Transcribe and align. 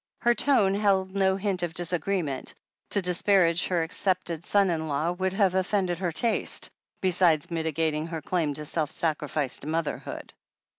Her 0.21 0.33
tone 0.33 0.73
held 0.73 1.11
no 1.13 1.35
hint 1.35 1.61
of 1.61 1.75
disagreement. 1.75 2.55
To 2.89 3.03
dis 3.03 3.21
parage 3.21 3.67
her 3.67 3.83
accepted 3.83 4.43
son 4.43 4.71
in 4.71 4.87
law 4.87 5.11
would 5.11 5.33
have 5.33 5.53
offended 5.53 5.99
her 5.99 6.11
taste, 6.11 6.71
besides 7.01 7.51
mitigating 7.51 8.07
her 8.07 8.19
claim 8.23 8.55
to 8.55 8.65
self 8.65 8.89
sacrificed 8.89 9.63
motherhood. 9.67 10.33